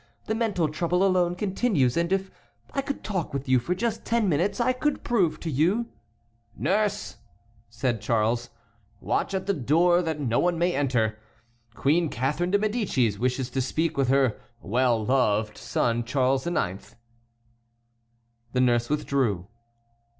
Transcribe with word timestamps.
The 0.25 0.33
mental 0.33 0.67
trouble 0.67 1.05
alone 1.05 1.35
continues, 1.35 1.95
and 1.95 2.11
if 2.11 2.31
I 2.73 2.81
could 2.81 3.03
talk 3.03 3.35
with 3.35 3.47
you 3.47 3.59
for 3.59 3.75
just 3.75 4.03
ten 4.03 4.27
minutes 4.27 4.59
I 4.59 4.73
could 4.73 5.03
prove 5.03 5.39
to 5.41 5.51
you"— 5.51 5.89
"Nurse," 6.57 7.17
said 7.69 8.01
Charles, 8.01 8.49
"watch 8.99 9.35
at 9.35 9.45
the 9.45 9.53
door 9.53 10.01
that 10.01 10.19
no 10.19 10.39
one 10.39 10.57
may 10.57 10.73
enter. 10.73 11.19
Queen 11.75 12.09
Catharine 12.09 12.49
de 12.49 12.57
Médicis 12.57 13.19
wishes 13.19 13.51
to 13.51 13.61
speak 13.61 13.95
with 13.95 14.07
her 14.07 14.41
well 14.59 15.05
loved 15.05 15.55
son 15.55 16.03
Charles 16.03 16.47
IX." 16.47 16.95
The 18.53 18.61
nurse 18.61 18.89
withdrew. 18.89 19.45